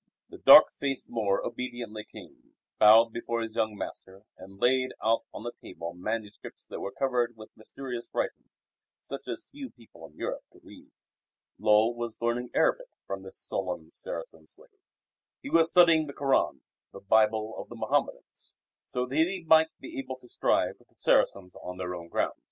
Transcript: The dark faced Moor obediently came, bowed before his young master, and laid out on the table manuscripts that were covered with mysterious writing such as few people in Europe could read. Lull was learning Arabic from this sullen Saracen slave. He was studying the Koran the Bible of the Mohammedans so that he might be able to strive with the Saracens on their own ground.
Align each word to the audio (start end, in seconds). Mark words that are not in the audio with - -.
The 0.29 0.39
dark 0.39 0.73
faced 0.79 1.09
Moor 1.11 1.43
obediently 1.45 2.03
came, 2.05 2.55
bowed 2.79 3.13
before 3.13 3.41
his 3.43 3.55
young 3.55 3.75
master, 3.75 4.23
and 4.35 4.59
laid 4.59 4.93
out 5.03 5.25
on 5.31 5.43
the 5.43 5.51
table 5.63 5.93
manuscripts 5.93 6.65
that 6.65 6.79
were 6.79 6.91
covered 6.91 7.37
with 7.37 7.55
mysterious 7.55 8.09
writing 8.11 8.49
such 8.99 9.27
as 9.27 9.45
few 9.51 9.69
people 9.69 10.07
in 10.07 10.15
Europe 10.17 10.41
could 10.51 10.63
read. 10.65 10.89
Lull 11.59 11.93
was 11.93 12.19
learning 12.19 12.49
Arabic 12.55 12.87
from 13.05 13.21
this 13.21 13.37
sullen 13.37 13.91
Saracen 13.91 14.47
slave. 14.47 14.71
He 15.39 15.51
was 15.51 15.69
studying 15.69 16.07
the 16.07 16.13
Koran 16.13 16.61
the 16.91 16.99
Bible 16.99 17.53
of 17.55 17.69
the 17.69 17.75
Mohammedans 17.75 18.55
so 18.87 19.05
that 19.05 19.15
he 19.15 19.43
might 19.43 19.69
be 19.79 19.99
able 19.99 20.17
to 20.17 20.27
strive 20.27 20.79
with 20.79 20.87
the 20.87 20.95
Saracens 20.95 21.55
on 21.57 21.77
their 21.77 21.93
own 21.93 22.07
ground. 22.07 22.33